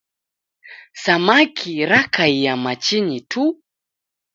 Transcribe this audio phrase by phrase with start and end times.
[1.03, 3.43] Samaki rakaia machinyi tu.